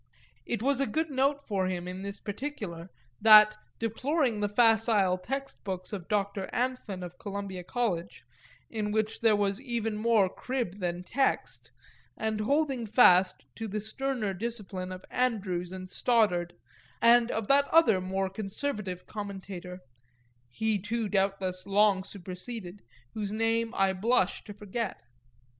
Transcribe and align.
It 0.47 0.63
was 0.63 0.81
a 0.81 0.87
good 0.87 1.11
note 1.11 1.47
for 1.47 1.67
him 1.67 1.87
in 1.87 2.01
this 2.01 2.19
particular 2.19 2.89
that, 3.21 3.55
deploring 3.77 4.39
the 4.39 4.49
facile 4.49 5.15
text 5.15 5.63
books 5.63 5.93
of 5.93 6.07
Doctor 6.07 6.49
Anthon 6.51 7.03
of 7.03 7.19
Columbia 7.19 7.63
College, 7.63 8.23
in 8.71 8.91
which 8.91 9.19
there 9.21 9.35
was 9.35 9.61
even 9.61 9.95
more 9.95 10.27
crib 10.27 10.79
than 10.79 11.03
text, 11.03 11.69
and 12.17 12.39
holding 12.39 12.87
fast 12.87 13.43
to 13.53 13.67
the 13.67 13.79
sterner 13.79 14.33
discipline 14.33 14.91
of 14.91 15.05
Andrews 15.11 15.71
and 15.71 15.87
Stoddard 15.87 16.55
and 16.99 17.29
of 17.29 17.47
that 17.49 17.67
other 17.67 18.01
more 18.01 18.27
conservative 18.31 19.05
commentator 19.05 19.81
(he 20.49 20.79
too 20.79 21.09
doubtless 21.09 21.67
long 21.67 21.97
since 22.03 22.13
superseded) 22.13 22.81
whose 23.13 23.31
name 23.31 23.71
I 23.77 23.93
blush 23.93 24.43
to 24.45 24.53
forget. 24.55 25.03